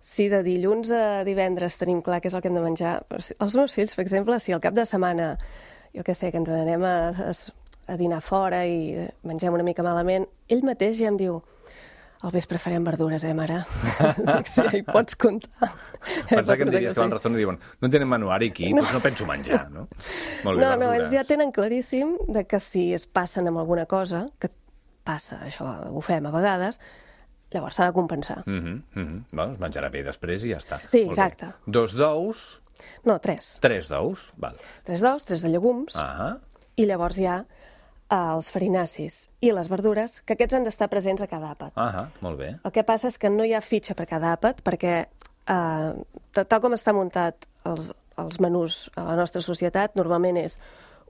si 0.00 0.28
de 0.28 0.42
dilluns 0.42 0.90
a 0.90 1.22
divendres 1.24 1.76
tenim 1.76 2.02
clar 2.02 2.20
què 2.20 2.26
és 2.26 2.34
el 2.34 2.40
que 2.40 2.48
hem 2.48 2.54
de 2.54 2.60
menjar... 2.60 3.04
Els 3.38 3.54
meus 3.54 3.74
fills, 3.74 3.94
per 3.94 4.02
exemple, 4.02 4.38
si 4.40 4.52
al 4.52 4.60
cap 4.60 4.74
de 4.74 4.84
setmana, 4.84 5.36
jo 5.94 6.02
què 6.02 6.14
sé, 6.14 6.30
que 6.30 6.38
ens 6.38 6.48
n'anem 6.48 6.82
a, 6.82 7.08
a 7.10 7.32
a 7.86 7.96
dinar 7.96 8.20
fora 8.22 8.64
i 8.66 9.08
mengem 9.26 9.54
una 9.54 9.66
mica 9.66 9.82
malament, 9.82 10.26
ell 10.48 10.62
mateix 10.66 10.98
ja 11.00 11.10
em 11.10 11.18
diu 11.18 11.40
al 12.22 12.30
vespre 12.30 12.58
farem 12.62 12.84
verdures, 12.86 13.24
eh, 13.26 13.34
mare? 13.34 13.58
sí, 14.54 14.64
hi 14.78 14.82
pots 14.86 15.16
comptar. 15.18 15.72
Pensar 16.30 16.56
que 16.56 16.66
em 16.66 16.70
diries 16.70 16.92
que, 16.92 16.96
que 16.98 17.04
al 17.04 17.14
restaurant 17.14 17.38
diuen 17.40 17.58
no 17.82 17.90
tenen 17.90 18.10
manuari 18.10 18.52
aquí, 18.52 18.70
no. 18.70 18.82
doncs 18.82 18.94
no 18.94 19.02
penso 19.02 19.26
menjar, 19.26 19.64
no? 19.74 19.88
Molt 20.46 20.60
bé, 20.60 20.64
no, 20.64 20.72
no, 20.78 20.90
ells 20.94 21.10
ja 21.14 21.24
tenen 21.28 21.50
claríssim 21.54 22.14
de 22.30 22.44
que 22.46 22.60
si 22.62 22.90
es 22.94 23.08
passen 23.10 23.50
amb 23.50 23.62
alguna 23.62 23.88
cosa, 23.90 24.28
que 24.38 24.52
passa, 25.02 25.40
això 25.48 25.66
ho 25.90 26.02
fem 26.06 26.30
a 26.30 26.34
vegades, 26.34 26.78
llavors 27.52 27.76
s'ha 27.76 27.90
de 27.90 27.96
compensar. 27.96 28.42
Mm 28.46 28.60
-hmm, 28.60 28.78
mm 28.94 29.06
-hmm. 29.06 29.24
Bueno, 29.32 29.52
es 29.52 29.58
menjarà 29.58 29.90
bé 29.90 30.02
després 30.02 30.44
i 30.44 30.54
ja 30.54 30.58
està. 30.58 30.78
Sí, 30.86 31.02
exacte. 31.02 31.52
Dos 31.66 31.94
d'ous... 31.94 32.60
No, 33.04 33.18
tres. 33.18 33.58
Tres 33.60 33.88
d'ous, 33.88 34.32
val. 34.36 34.56
Tres 34.84 35.00
d'ous, 35.00 35.24
tres 35.24 35.42
de 35.42 35.48
llegums, 35.48 35.94
ah 35.96 36.38
i 36.76 36.86
llavors 36.88 37.18
ja 37.20 37.42
els 38.12 38.50
farinacis 38.52 39.26
i 39.40 39.52
les 39.54 39.70
verdures, 39.72 40.18
que 40.26 40.36
aquests 40.36 40.58
han 40.58 40.66
d'estar 40.66 40.88
presents 40.92 41.24
a 41.24 41.28
cada 41.30 41.52
àpat. 41.54 41.72
Ah, 41.80 42.08
molt 42.24 42.38
bé. 42.40 42.50
El 42.60 42.74
que 42.74 42.84
passa 42.84 43.08
és 43.08 43.18
que 43.18 43.30
no 43.32 43.46
hi 43.46 43.54
ha 43.56 43.62
fitxa 43.64 43.96
per 43.96 44.06
cada 44.10 44.34
àpat, 44.36 44.60
perquè 44.66 44.94
eh, 45.06 45.90
tal 46.42 46.60
com 46.60 46.76
està 46.76 46.92
muntat 46.96 47.46
els, 47.68 47.92
els 48.20 48.40
menús 48.42 48.84
a 48.96 49.06
la 49.08 49.16
nostra 49.16 49.42
societat, 49.44 49.96
normalment 49.96 50.42
és 50.42 50.58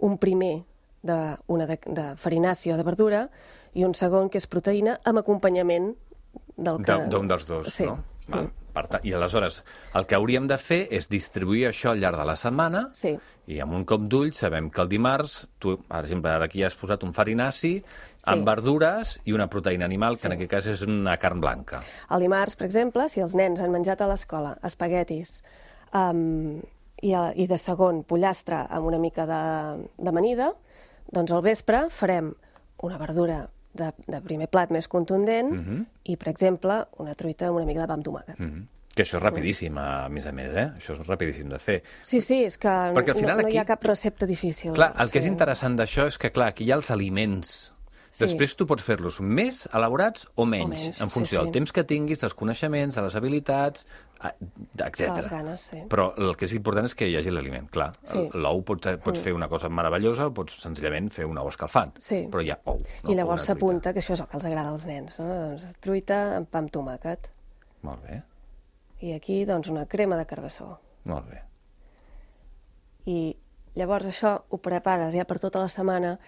un 0.03 0.17
primer 0.19 0.63
de, 1.03 1.19
una 1.51 1.67
de, 1.67 1.79
de 1.87 2.07
farinàcia 2.23 2.77
o 2.77 2.79
de 2.79 2.87
verdura 2.87 3.27
i 3.75 3.87
un 3.87 3.95
segon 3.99 4.31
que 4.31 4.39
és 4.39 4.47
proteïna 4.47 4.99
amb 5.09 5.23
acompanyament 5.23 5.93
del 6.57 6.83
que... 6.85 6.99
D'un 7.11 7.29
dels 7.31 7.49
dos, 7.49 7.73
sí. 7.75 7.89
no? 7.89 7.99
Val. 8.29 8.51
Per 8.73 8.87
I 9.05 9.13
aleshores, 9.13 9.59
el 9.99 10.07
que 10.09 10.17
hauríem 10.17 10.47
de 10.49 10.57
fer 10.57 10.87
és 10.97 11.11
distribuir 11.13 11.67
això 11.69 11.91
al 11.91 12.01
llarg 12.01 12.17
de 12.17 12.25
la 12.25 12.37
setmana 12.41 12.87
sí. 12.97 13.11
i 13.53 13.59
amb 13.61 13.77
un 13.77 13.85
cop 13.89 14.07
d'ull 14.09 14.31
sabem 14.33 14.71
que 14.73 14.81
el 14.81 14.89
dimarts, 14.89 15.43
tu, 15.61 15.75
per 15.91 16.01
exemple, 16.07 16.33
ara 16.33 16.49
aquí 16.49 16.65
has 16.65 16.77
posat 16.81 17.05
un 17.05 17.13
farinaci 17.13 17.75
sí. 17.83 18.31
amb 18.33 18.49
verdures 18.49 19.19
i 19.29 19.37
una 19.37 19.51
proteïna 19.53 19.85
animal, 19.85 20.17
sí. 20.17 20.23
que 20.23 20.31
en 20.31 20.37
aquest 20.39 20.53
cas 20.55 20.71
és 20.73 20.87
una 20.89 21.19
carn 21.21 21.45
blanca. 21.45 21.83
El 22.09 22.25
dimarts, 22.25 22.57
per 22.57 22.65
exemple, 22.71 23.11
si 23.13 23.21
els 23.21 23.37
nens 23.37 23.61
han 23.61 23.75
menjat 23.75 24.01
a 24.01 24.09
l'escola 24.09 24.55
espaguetis 24.65 25.43
um, 25.93 26.63
i, 27.03 27.13
i 27.13 27.49
de 27.51 27.61
segon 27.61 28.01
pollastre 28.09 28.65
amb 28.73 28.89
una 28.89 29.03
mica 29.03 29.29
de, 29.29 29.43
d'amanida, 30.01 30.55
doncs 31.13 31.37
al 31.37 31.45
vespre 31.45 31.91
farem 31.93 32.33
una 32.83 32.97
verdura 32.99 33.43
de, 33.75 33.93
de 34.07 34.21
primer 34.21 34.49
plat 34.49 34.71
més 34.71 34.89
contundent 34.89 35.51
Mhm. 35.51 35.87
i, 36.05 36.17
per 36.17 36.29
exemple, 36.29 36.87
una 36.99 37.15
truita 37.15 37.49
amb 37.49 37.57
una 37.57 37.67
mica 37.67 37.81
de 37.81 37.87
pa 37.87 37.95
amb 37.95 38.05
tomàquet. 38.05 38.39
Mm. 38.39 38.67
Que 38.95 39.05
això 39.05 39.17
és 39.17 39.23
rapidíssim, 39.23 39.79
a 39.79 40.09
més 40.11 40.27
a 40.27 40.33
més, 40.33 40.53
eh? 40.55 40.67
Això 40.77 40.93
és 40.93 41.07
rapidíssim 41.07 41.49
de 41.49 41.59
fer. 41.59 41.83
Sí, 42.05 42.21
sí, 42.21 42.45
és 42.45 42.59
que 42.59 42.69
Perquè 42.69 43.09
al 43.15 43.17
final 43.17 43.37
no, 43.39 43.43
no 43.43 43.49
hi 43.49 43.57
ha 43.57 43.63
aquí- 43.63 43.69
cap 43.69 43.85
recepta 43.85 44.27
difícil. 44.27 44.75
Clar, 44.75 44.93
el 44.99 45.11
que 45.11 45.19
és 45.19 45.25
Sí. 45.25 45.31
interessant 45.31 45.79
d'això 45.79 46.07
és 46.07 46.19
que, 46.19 46.31
clar, 46.31 46.49
aquí 46.49 46.65
hi 46.65 46.73
ha 46.73 46.75
els 46.75 46.91
aliments. 46.91 47.73
Sí. 48.13 48.27
Després 48.27 48.53
tu 48.61 48.67
pots 48.69 48.85
fer-los 48.85 49.23
més 49.25 49.63
elaborats 49.73 50.27
o 50.37 50.45
menys, 50.45 50.83
menys, 50.83 50.99
en 51.01 51.09
sí, 51.09 51.15
funció 51.15 51.39
sí. 51.39 51.39
del 51.39 51.53
temps 51.55 51.71
que 51.73 51.85
tinguis, 51.89 52.21
dels 52.21 52.35
coneixements, 52.37 52.99
de 52.99 53.05
les 53.07 53.15
habilitats, 53.17 53.87
etc. 54.21 55.31
sí. 55.63 55.81
Però 55.89 56.11
el 56.21 56.37
que 56.37 56.45
és 56.45 56.53
important 56.59 56.85
és 56.85 56.95
que 56.99 57.09
hi 57.09 57.17
hagi 57.17 57.33
l'aliment, 57.33 57.71
clar. 57.73 57.89
Sí. 58.05 58.27
L'ou 58.37 58.61
pots, 58.69 58.99
pots 59.03 59.23
fer 59.25 59.33
una 59.33 59.49
cosa 59.49 59.71
meravellosa 59.73 60.29
o 60.29 60.35
pots 60.37 60.61
senzillament 60.61 61.09
fer 61.15 61.25
un 61.31 61.41
ou 61.41 61.49
escalfat. 61.49 62.03
Sí. 62.05 62.21
Però 62.29 62.45
hi 62.45 62.53
ha 62.53 62.59
ou. 62.69 62.83
No? 62.83 63.09
I 63.09 63.15
O 63.15 63.17
llavors 63.23 63.49
s'apunta 63.49 63.95
que 63.97 64.05
això 64.05 64.13
és 64.19 64.21
el 64.21 64.29
que 64.29 64.37
els 64.37 64.49
agrada 64.51 64.75
als 64.75 64.85
nens, 64.91 65.17
no? 65.17 65.31
Doncs 65.33 65.65
truita 65.81 66.21
amb 66.37 66.53
pa 66.53 66.61
amb 66.61 66.75
tomàquet. 66.75 67.33
Molt 67.89 68.05
bé, 68.05 68.21
I 69.03 69.17
aquí, 69.17 69.41
doncs, 69.49 69.73
una 69.73 69.89
crema 69.91 70.21
de 70.21 70.29
carbassó. 70.29 70.77
molt 71.09 71.33
bé. 71.33 71.41
I 73.11 73.37
llavors 73.75 74.07
això 74.07 74.37
ho 74.49 74.59
prepares 74.63 75.15
ja 75.17 75.25
per 75.25 75.41
tota 75.43 75.59
la 75.59 75.69
setmana 75.73 76.19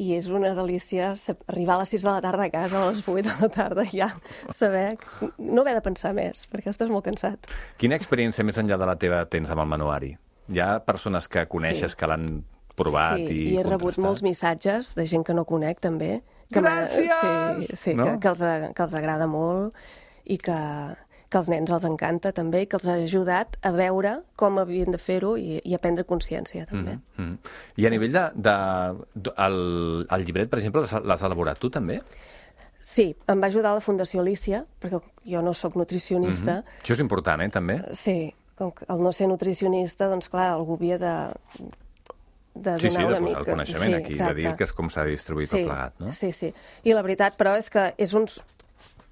i 0.00 0.14
és 0.16 0.28
una 0.32 0.54
delícia 0.56 1.10
arribar 1.50 1.74
a 1.76 1.82
les 1.82 1.90
6 1.92 2.04
de 2.06 2.10
la 2.14 2.22
tarda 2.24 2.46
a 2.46 2.52
casa 2.54 2.78
o 2.78 2.86
a 2.86 2.90
les 2.94 3.02
8 3.04 3.22
de 3.26 3.34
la 3.42 3.48
tarda 3.52 3.84
ja 3.92 4.08
saber... 4.48 4.96
No 5.36 5.60
haver 5.62 5.74
de 5.76 5.82
pensar 5.84 6.14
més, 6.16 6.46
perquè 6.50 6.72
estàs 6.72 6.88
molt 6.92 7.04
cansat. 7.04 7.50
Quina 7.80 7.98
experiència 8.00 8.44
més 8.46 8.56
enllà 8.62 8.78
de 8.80 8.88
la 8.88 8.96
teva 9.00 9.24
tens 9.28 9.50
amb 9.52 9.60
el 9.64 9.68
manuari? 9.68 10.14
Hi 10.50 10.62
ha 10.64 10.70
persones 10.86 11.28
que 11.28 11.44
coneixes 11.52 11.92
Sí. 11.92 11.98
que 12.00 12.08
l'han 12.08 12.26
provat 12.80 13.20
sí, 13.20 13.26
i 13.34 13.48
i 13.52 13.58
he 13.60 13.64
rebut 13.66 13.98
molts 14.00 14.22
missatges 14.24 14.94
de 14.96 15.04
gent 15.06 15.26
que 15.26 15.34
no 15.36 15.44
conec, 15.44 15.82
també. 15.84 16.22
Que 16.50 16.62
Gràcies! 16.64 17.66
Sí, 17.68 17.76
sí 17.76 17.94
No? 17.94 18.06
que, 18.06 18.18
que, 18.24 18.28
els, 18.32 18.40
que 18.74 18.82
els 18.86 18.94
agrada 18.98 19.26
molt 19.30 19.76
i 20.24 20.38
que, 20.40 20.56
que 21.30 21.38
als 21.38 21.48
nens 21.48 21.70
els 21.70 21.84
encanta 21.86 22.32
també 22.34 22.62
i 22.62 22.66
que 22.66 22.76
els 22.76 22.86
ha 22.90 22.94
ajudat 22.98 23.56
a 23.62 23.70
veure 23.70 24.16
com 24.36 24.58
havien 24.58 24.90
de 24.90 24.98
fer-ho 24.98 25.36
i, 25.38 25.60
i 25.64 25.74
a 25.74 25.78
prendre 25.78 26.04
consciència 26.04 26.66
també. 26.66 26.98
Mm 27.16 27.24
-hmm. 27.24 27.36
I 27.76 27.86
a 27.86 27.90
nivell 27.90 28.12
de... 28.12 28.24
de, 28.34 28.54
de 29.14 29.30
el, 29.36 30.06
el 30.10 30.24
llibret, 30.24 30.50
per 30.50 30.58
exemple, 30.58 30.80
l'has- 30.82 31.22
elaborat 31.24 31.58
tu 31.58 31.70
també? 31.70 32.00
Sí, 32.82 33.14
em 33.28 33.40
va 33.42 33.46
ajudar 33.46 33.74
la 33.74 33.80
Fundació 33.80 34.20
Alicia, 34.20 34.64
perquè 34.80 35.00
jo 35.24 35.42
no 35.42 35.52
sóc 35.54 35.76
nutricionista. 35.76 36.52
Mhm. 36.64 36.82
Això 36.82 36.92
és 36.92 37.00
important, 37.00 37.40
eh, 37.42 37.48
també? 37.48 37.82
Sí, 37.92 38.34
com 38.56 38.72
que 38.72 38.84
al 38.88 38.98
no 39.02 39.12
ser 39.12 39.28
nutricionista, 39.28 40.08
doncs 40.08 40.28
clar, 40.28 40.50
algú 40.52 40.74
havia 40.74 40.98
de, 40.98 41.32
de 42.54 42.76
Sí, 42.80 42.90
sí, 42.90 42.96
donar 42.96 43.08
de 43.14 43.20
posar 43.20 43.38
el 43.38 43.38
mica. 43.38 43.50
coneixement 43.52 43.94
aquí, 43.94 44.08
de 44.08 44.12
exacte. 44.12 44.34
dir 44.34 44.56
que 44.56 44.64
és 44.64 44.72
com 44.72 44.88
s'ha 44.90 45.04
de 45.04 45.10
distribuir 45.10 45.46
sí, 45.46 45.56
tot 45.56 45.66
plegat, 45.66 46.00
no? 46.00 46.12
Sí, 46.12 46.32
sí. 46.32 46.52
I 46.84 46.92
la 46.92 47.02
veritat, 47.02 47.36
però, 47.38 47.56
és 47.58 47.70
que 47.70 47.94
és 47.98 48.14
uns 48.14 48.40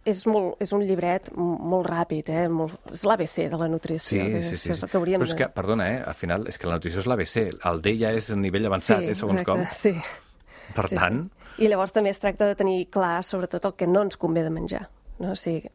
és, 0.09 0.25
molt, 0.29 0.61
és 0.65 0.73
un 0.77 0.85
llibret 0.87 1.31
molt 1.37 1.88
ràpid, 1.88 2.31
eh? 2.33 2.47
Molt, 2.53 2.77
és 2.93 3.05
l'ABC 3.09 3.49
de 3.53 3.61
la 3.61 3.69
nutrició. 3.71 4.25
Sí, 4.25 4.33
que 4.33 4.43
sí, 4.47 4.57
sí. 4.57 4.73
És 4.75 4.83
el 4.83 4.91
que 4.91 4.99
hauríem 5.00 5.23
Però 5.23 5.29
és 5.29 5.35
de... 5.35 5.41
que, 5.43 5.50
perdona, 5.55 5.88
eh, 5.95 5.99
al 6.12 6.17
final, 6.19 6.47
és 6.50 6.59
que 6.59 6.71
la 6.71 6.79
nutrició 6.79 7.05
és 7.05 7.09
l'ABC. 7.11 7.37
El 7.71 7.83
D 7.85 7.95
ja 8.00 8.12
és 8.17 8.31
a 8.35 8.38
nivell 8.38 8.69
avançat, 8.71 9.05
eh, 9.05 9.17
segons 9.19 9.43
exacte, 9.43 9.50
com. 9.53 9.67
Sí. 9.77 10.73
Per 10.77 10.88
sí, 10.91 10.97
tant, 11.00 11.27
Sí. 11.59 11.65
I 11.65 11.67
llavors 11.67 11.91
també 11.91 12.12
es 12.15 12.21
tracta 12.23 12.47
de 12.47 12.55
tenir 12.55 12.85
clar, 12.95 13.17
sobretot, 13.27 13.65
el 13.67 13.75
que 13.75 13.88
no 13.91 14.05
ens 14.07 14.17
convé 14.21 14.45
de 14.47 14.50
menjar. 14.55 14.85
No? 15.19 15.33
O 15.33 15.38
sigui, 15.38 15.67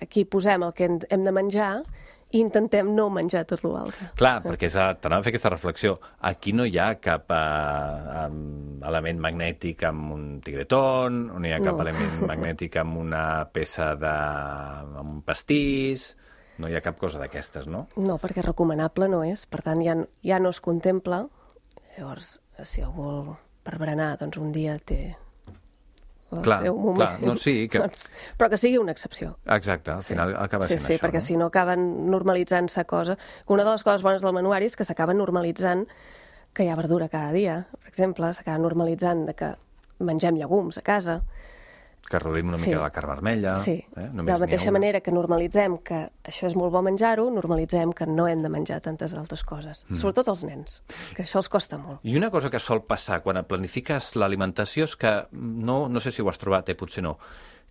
aquí 0.00 0.24
posem 0.24 0.64
el 0.64 0.72
que 0.72 0.88
hem 0.88 1.26
de 1.26 1.32
menjar 1.36 1.82
i 2.32 2.40
intentem 2.40 2.88
no 2.96 3.08
menjar 3.12 3.44
tot 3.48 3.62
l'altre. 3.64 4.08
clar, 4.16 4.38
perquè 4.44 4.70
t'anava 4.72 5.20
a 5.20 5.24
fer 5.26 5.32
aquesta 5.34 5.50
reflexió. 5.52 5.94
Aquí 6.20 6.52
no 6.56 6.64
hi 6.64 6.78
ha 6.80 6.94
cap 7.00 7.30
uh, 7.30 8.26
element 8.88 9.20
magnètic 9.20 9.84
amb 9.88 10.12
un 10.16 10.24
tigretón, 10.44 11.26
no 11.36 11.46
hi 11.46 11.52
ha 11.52 11.60
cap 11.60 11.76
No. 11.76 11.84
element 11.86 12.22
magnètic 12.30 12.76
amb 12.80 12.96
una 13.04 13.24
peça 13.52 13.92
de... 14.00 14.12
amb 15.02 15.18
un 15.18 15.22
pastís, 15.22 16.16
no 16.58 16.68
hi 16.68 16.76
ha 16.76 16.82
cap 16.84 16.98
cosa 17.00 17.20
d'aquestes, 17.22 17.66
no? 17.68 17.86
No, 17.96 18.18
perquè 18.22 18.42
recomanable 18.44 19.08
no 19.08 19.22
és. 19.24 19.46
Per 19.46 19.62
tant, 19.64 19.80
ja, 19.84 19.96
ja 20.22 20.38
no 20.40 20.50
es 20.52 20.60
contempla. 20.60 21.24
Llavors, 21.96 22.38
si 22.64 22.82
algú 22.84 23.02
vol 23.04 23.32
per 23.62 23.78
berenar, 23.78 24.16
doncs 24.20 24.38
un 24.40 24.52
dia 24.52 24.78
té 24.78 25.14
el 26.32 26.42
Clar, 26.42 26.62
seu 26.62 26.76
moment. 26.76 26.96
clar, 26.96 27.22
no, 27.22 27.36
sí, 27.36 27.68
que- 27.68 27.78
Doncs, 27.82 28.06
però 28.38 28.48
que 28.50 28.58
sigui 28.58 28.78
una 28.78 28.92
excepció. 28.92 29.36
Exacte, 29.46 29.90
al 29.92 30.02
final 30.02 30.34
acaba 30.40 30.66
sí, 30.66 30.74
sent 30.78 30.86
sí, 30.86 30.92
això, 30.94 31.04
perquè 31.06 31.20
no? 31.20 31.26
si 31.26 31.36
no 31.36 31.46
acaben 31.52 31.84
normalitzant-se 32.10 32.84
coses. 32.88 33.18
Una 33.48 33.64
de 33.64 33.70
les 33.74 33.82
coses 33.84 34.02
bones 34.02 34.22
del 34.22 34.32
manuari 34.32 34.66
és 34.70 34.76
que 34.76 34.84
s'acaben 34.88 35.18
normalitzant 35.20 35.86
que 36.52 36.64
hi 36.64 36.68
ha 36.72 36.76
verdura 36.76 37.08
cada 37.08 37.32
dia. 37.32 37.66
Per 37.80 37.88
exemple, 37.88 38.32
s'acaba 38.32 38.58
normalitzant 38.58 39.26
de 39.28 39.34
que 39.34 39.52
mengem 40.00 40.36
llegums 40.40 40.78
a 40.78 40.82
casa. 40.82 41.20
Que 42.10 42.18
reduïm 42.18 42.48
una 42.48 42.56
Sí. 42.58 42.66
mica 42.66 42.76
de 42.78 42.82
la 42.82 42.90
carn 42.90 43.08
vermella. 43.08 43.54
Sí, 43.56 43.70
eh? 43.72 43.86
de 43.94 44.08
Només 44.12 44.16
la 44.16 44.22
n'hi 44.24 44.30
ha 44.36 44.38
mateixa 44.46 44.72
manera 44.72 45.00
que 45.00 45.12
normalitzem 45.12 45.78
que 45.78 46.10
això 46.24 46.46
és 46.46 46.56
molt 46.56 46.72
bo 46.72 46.82
menjar-ho, 46.82 47.30
normalitzem 47.30 47.92
que 47.92 48.06
no 48.06 48.26
hem 48.28 48.42
de 48.42 48.48
menjar 48.52 48.80
tantes 48.80 49.14
altres 49.14 49.44
coses. 49.44 49.84
Mm. 49.88 49.96
Sobretot 49.96 50.28
els 50.28 50.42
nens, 50.44 50.82
que 51.16 51.22
això 51.22 51.38
els 51.40 51.48
costa 51.48 51.78
molt. 51.78 52.00
I 52.02 52.16
una 52.16 52.30
cosa 52.30 52.50
que 52.50 52.58
sol 52.58 52.82
passar 52.84 53.22
quan 53.22 53.42
planifiques 53.44 54.14
l'alimentació 54.16 54.84
és 54.84 54.96
que, 54.96 55.26
no, 55.32 55.88
no 55.88 56.00
sé 56.00 56.10
si 56.12 56.20
ho 56.22 56.28
has 56.28 56.38
trobat, 56.38 56.68
eh, 56.68 56.74
potser 56.74 57.02
no, 57.02 57.18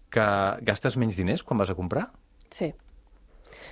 que 0.10 0.26
gastes 0.62 0.98
menys 0.98 1.18
diners 1.18 1.44
quan 1.44 1.58
vas 1.60 1.70
a 1.70 1.76
comprar? 1.76 2.10
Sí. 2.50 2.74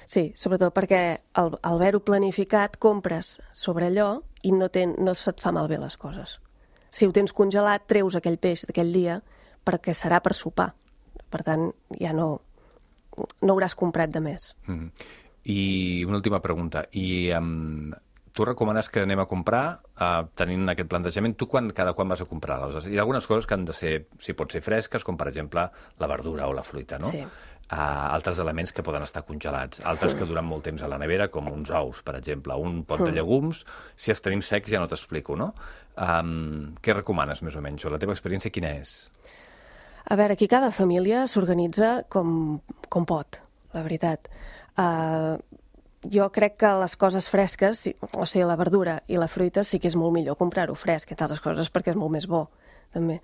Sí, 0.05 0.33
sobretot 0.35 0.73
perquè 0.73 1.19
al, 1.33 1.57
al 1.61 1.75
haver-ho 1.77 1.99
planificat 2.01 2.77
compres 2.77 3.39
sobre 3.53 3.87
allò 3.87 4.21
i 4.43 4.51
no, 4.51 4.69
ten, 4.69 4.95
no 4.97 5.13
se't 5.13 5.41
fa 5.41 5.51
malbé 5.51 5.77
les 5.77 5.97
coses. 5.97 6.39
Si 6.89 7.05
ho 7.05 7.11
tens 7.13 7.33
congelat, 7.33 7.83
treus 7.85 8.15
aquell 8.15 8.37
peix 8.41 8.65
d'aquell 8.65 8.91
dia 8.93 9.19
perquè 9.65 9.95
serà 9.95 10.21
per 10.23 10.35
sopar. 10.37 10.71
Per 11.29 11.41
tant, 11.45 11.69
ja 11.99 12.13
no, 12.15 12.29
no 13.41 13.55
hauràs 13.55 13.75
comprat 13.77 14.13
de 14.13 14.21
més. 14.23 14.53
Mm. 14.67 14.91
I 15.49 16.03
una 16.05 16.19
última 16.19 16.41
pregunta. 16.43 16.83
I 16.91 17.31
um, 17.37 17.91
tu 18.33 18.45
recomanes 18.45 18.89
que 18.89 19.03
anem 19.03 19.19
a 19.23 19.27
comprar 19.29 19.63
uh, 19.99 20.23
tenint 20.37 20.69
aquest 20.71 20.89
plantejament? 20.91 21.35
Tu 21.39 21.47
quan, 21.49 21.71
cada 21.75 21.93
quan 21.97 22.09
vas 22.11 22.21
a 22.23 22.27
comprar? 22.29 22.59
Aleshores, 22.59 22.89
hi 22.89 22.99
ha 22.99 23.05
algunes 23.05 23.27
coses 23.27 23.47
que 23.47 23.57
han 23.57 23.65
de 23.67 23.75
ser, 23.75 23.93
si 24.21 24.35
pot 24.37 24.51
ser 24.53 24.61
fresques, 24.65 25.05
com 25.05 25.17
per 25.19 25.29
exemple 25.31 25.65
la 25.99 26.11
verdura 26.11 26.47
o 26.47 26.53
la 26.55 26.65
fruita, 26.65 26.99
no? 27.01 27.11
Sí. 27.13 27.23
Uh, 27.69 27.77
altres 27.77 28.39
elements 28.41 28.71
que 28.73 28.81
poden 28.81 29.03
estar 29.05 29.21
congelats, 29.27 29.83
altres 29.85 30.15
que 30.17 30.25
duren 30.25 30.47
molt 30.47 30.63
temps 30.65 30.81
a 30.81 30.87
la 30.89 30.97
nevera, 30.97 31.27
com 31.29 31.51
uns 31.51 31.69
ous, 31.69 31.99
per 32.01 32.15
exemple, 32.17 32.55
un 32.57 32.79
pot 32.89 33.03
de 33.05 33.11
llegums, 33.13 33.61
si 33.93 34.09
els 34.09 34.23
tenim 34.25 34.41
secs 34.41 34.73
ja 34.73 34.81
no 34.81 34.89
t'explico, 34.89 35.37
no? 35.37 35.51
Um, 35.93 36.71
què 36.81 36.95
recomanes, 36.97 37.43
més 37.45 37.59
o 37.59 37.61
menys? 37.61 37.85
O 37.85 37.93
la 37.93 38.01
teva 38.01 38.15
experiència 38.17 38.49
quina 38.55 38.73
és? 38.79 38.95
A 40.09 40.15
veure, 40.17 40.33
aquí 40.33 40.47
cada 40.49 40.71
família 40.73 41.27
s'organitza 41.29 42.03
com, 42.09 42.59
com 42.89 43.05
pot, 43.05 43.37
la 43.75 43.83
veritat. 43.85 44.25
Uh, 44.73 45.37
jo 46.09 46.25
crec 46.33 46.55
que 46.63 46.71
les 46.81 46.95
coses 46.97 47.27
fresques, 47.29 47.83
o 48.17 48.25
sigui, 48.25 48.47
la 48.49 48.57
verdura 48.57 48.95
i 49.05 49.19
la 49.21 49.27
fruita, 49.29 49.61
sí 49.61 49.77
que 49.77 49.85
és 49.91 49.97
molt 49.99 50.15
millor 50.15 50.39
comprar-ho 50.39 50.73
fresc, 50.73 51.13
entre 51.13 51.27
altres 51.27 51.43
coses, 51.45 51.69
perquè 51.69 51.93
és 51.93 51.99
molt 51.99 52.15
més 52.15 52.25
bo, 52.25 52.47
també. 52.95 53.19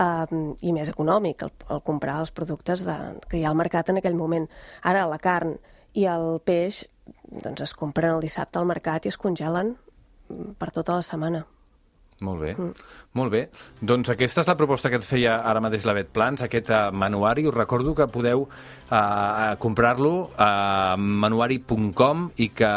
Uh, 0.00 0.56
I 0.66 0.74
més 0.74 0.90
econòmic, 0.90 1.46
el, 1.46 1.54
el 1.76 1.84
comprar 1.86 2.18
els 2.24 2.34
productes 2.34 2.82
de, 2.88 2.96
que 3.30 3.38
hi 3.38 3.44
ha 3.44 3.54
al 3.54 3.60
mercat 3.62 3.94
en 3.94 4.02
aquell 4.02 4.18
moment. 4.18 4.50
Ara, 4.82 5.06
la 5.06 5.20
carn 5.22 5.54
i 5.94 6.10
el 6.10 6.40
peix 6.42 6.82
doncs 7.30 7.62
es 7.68 7.74
compren 7.78 8.16
el 8.16 8.26
dissabte 8.26 8.58
al 8.58 8.66
mercat 8.66 9.06
i 9.06 9.14
es 9.14 9.18
congelen 9.20 9.76
mm, 9.76 10.58
per 10.58 10.72
tota 10.74 10.98
la 10.98 11.06
setmana. 11.06 11.44
Molt 12.20 12.42
bé, 12.42 12.50
mm. 12.52 12.72
molt 13.16 13.32
bé. 13.32 13.46
Doncs 13.80 14.10
aquesta 14.12 14.42
és 14.42 14.48
la 14.50 14.56
proposta 14.58 14.90
que 14.92 14.98
et 15.00 15.06
feia 15.06 15.38
ara 15.48 15.62
mateix 15.64 15.86
la 15.88 15.94
Bet 15.96 16.10
Plans, 16.12 16.42
aquest 16.44 16.68
uh, 16.68 16.90
manuari. 16.92 17.46
Us 17.48 17.56
recordo 17.56 17.94
que 17.96 18.06
podeu 18.12 18.42
uh, 18.44 19.54
comprar-lo 19.62 20.30
a 20.36 20.96
manuari.com 21.00 22.26
i 22.44 22.50
que 22.52 22.70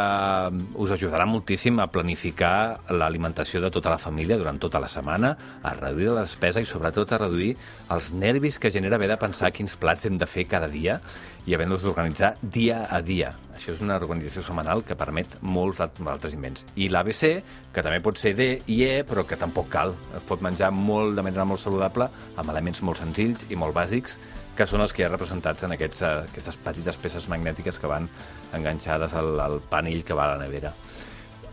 us 0.80 0.96
ajudarà 0.96 1.28
moltíssim 1.28 1.82
a 1.84 1.90
planificar 1.92 2.56
l'alimentació 2.96 3.60
de 3.64 3.72
tota 3.74 3.92
la 3.92 4.00
família 4.00 4.40
durant 4.40 4.62
tota 4.64 4.80
la 4.80 4.88
setmana, 4.88 5.36
a 5.62 5.76
reduir 5.76 6.14
la 6.14 6.24
despesa 6.24 6.64
i 6.64 6.70
sobretot 6.70 7.12
a 7.12 7.22
reduir 7.26 7.54
els 7.92 8.14
nervis 8.16 8.60
que 8.64 8.72
genera 8.72 8.96
haver 8.96 9.12
de 9.12 9.20
pensar 9.20 9.52
quins 9.52 9.76
plats 9.76 10.08
hem 10.08 10.18
de 10.18 10.30
fer 10.30 10.48
cada 10.48 10.72
dia 10.72 11.02
i 11.44 11.52
havent-los 11.58 11.82
d'organitzar 11.84 12.38
dia 12.40 12.86
a 12.88 13.02
dia. 13.04 13.34
Això 13.54 13.74
és 13.74 13.82
una 13.84 13.98
organització 14.00 14.42
setmanal 14.46 14.86
que 14.88 14.96
permet 14.96 15.36
molts 15.44 15.82
alt- 15.84 16.00
altres 16.08 16.34
invents. 16.34 16.64
I 16.80 16.88
l'ABC, 16.88 17.44
que 17.76 17.84
també 17.84 18.00
pot 18.00 18.18
ser 18.18 18.32
D 18.38 18.48
i 18.72 18.78
E, 18.88 19.04
però 19.04 19.26
que 19.28 19.33
tampoc 19.40 19.70
cal. 19.74 19.96
Es 20.18 20.24
pot 20.28 20.42
menjar 20.44 20.72
molt 20.76 21.18
de 21.18 21.26
manera 21.26 21.46
molt 21.48 21.62
saludable 21.62 22.10
amb 22.38 22.50
elements 22.50 22.82
molt 22.82 23.02
senzills 23.02 23.46
i 23.50 23.60
molt 23.60 23.76
bàsics 23.76 24.18
que 24.58 24.68
són 24.70 24.84
els 24.86 24.94
que 24.94 25.02
hi 25.02 25.08
ha 25.08 25.12
representats 25.12 25.66
en 25.66 25.74
aquests, 25.74 26.04
eh, 26.06 26.12
aquestes 26.30 26.60
petites 26.62 27.00
peces 27.02 27.28
magnètiques 27.32 27.80
que 27.82 27.90
van 27.90 28.10
enganxades 28.54 29.16
al, 29.18 29.40
al 29.42 29.58
panell 29.70 30.04
que 30.06 30.14
va 30.18 30.28
a 30.28 30.36
la 30.36 30.44
nevera. 30.44 30.74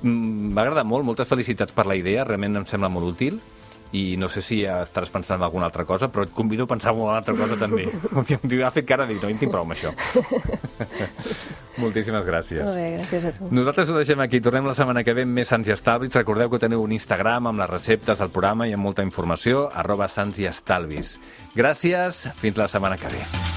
Mm, 0.02 0.52
M'ha 0.52 0.66
agradat 0.66 0.88
molt, 0.88 1.06
moltes 1.08 1.28
felicitats 1.28 1.72
per 1.76 1.86
la 1.88 1.96
idea, 1.96 2.26
realment 2.28 2.60
em 2.60 2.68
sembla 2.68 2.92
molt 2.92 3.14
útil 3.14 3.40
i 3.96 4.14
no 4.20 4.28
sé 4.30 4.42
si 4.44 4.60
estaràs 4.62 5.10
pensant 5.10 5.40
en 5.40 5.44
alguna 5.48 5.66
altra 5.66 5.84
cosa, 5.84 6.06
però 6.12 6.22
et 6.22 6.34
convido 6.34 6.64
a 6.64 6.70
pensar 6.70 6.92
en 6.92 7.00
alguna 7.00 7.16
altra 7.18 7.34
cosa 7.34 7.56
també. 7.58 7.88
Ha 8.66 8.70
fet 8.70 8.86
cara 8.86 9.06
de 9.06 9.14
dir, 9.14 9.22
no, 9.22 9.32
en 9.32 9.40
tinc 9.40 9.50
prou 9.50 9.64
amb 9.64 9.74
això. 9.74 9.90
Moltíssimes 11.80 12.26
gràcies. 12.28 12.64
Molt 12.64 12.78
bé, 12.78 12.88
gràcies 12.98 13.28
a 13.28 13.34
tu. 13.36 13.50
Nosaltres 13.54 13.90
ho 13.90 13.98
deixem 13.98 14.20
aquí. 14.24 14.40
Tornem 14.44 14.68
la 14.68 14.76
setmana 14.76 15.04
que 15.06 15.14
ve 15.16 15.26
amb 15.26 15.36
més 15.40 15.50
Sants 15.50 15.70
i 15.70 15.74
Estalvis. 15.76 16.14
Recordeu 16.20 16.52
que 16.52 16.62
teniu 16.62 16.84
un 16.84 16.92
Instagram 16.96 17.50
amb 17.50 17.64
les 17.64 17.70
receptes 17.70 18.20
del 18.22 18.32
programa 18.34 18.68
i 18.68 18.76
amb 18.76 18.86
molta 18.86 19.06
informació, 19.06 19.68
arroba 19.72 20.08
Sants 20.08 20.38
i 20.42 20.50
Estalvis. 20.50 21.16
Gràcies, 21.56 22.26
fins 22.42 22.60
la 22.60 22.68
setmana 22.70 23.00
que 23.00 23.10
ve. 23.16 23.49